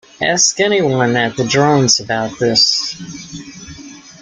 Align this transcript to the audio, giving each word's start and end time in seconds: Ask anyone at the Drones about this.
Ask 0.19 0.59
anyone 0.59 1.15
at 1.15 1.37
the 1.37 1.43
Drones 1.45 1.99
about 1.99 2.39
this. 2.39 2.95